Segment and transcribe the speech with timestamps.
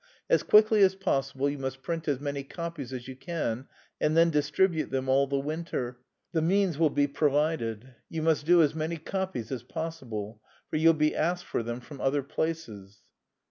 [0.31, 3.67] As quickly as possible you must print as many copies as you can,
[3.99, 5.99] and then distribute them all the winter.
[6.31, 7.93] The means will be provided.
[8.09, 10.41] You must do as many copies as possible,
[10.71, 13.01] for you'll be asked for them from other places."